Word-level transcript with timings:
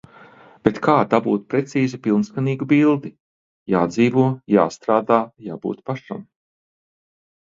Bet 0.67 0.77
kā 0.85 0.93
dabūt 1.09 1.43
precīzu 1.53 1.99
pilnskanīgu 2.07 2.67
bildi? 2.71 3.11
Jādzīvo, 3.73 4.23
jāstrādā, 4.55 5.19
jābūt 5.51 5.85
pašam. 5.91 6.25